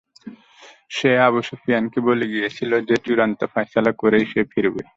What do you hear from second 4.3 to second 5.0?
সে ফিরবে।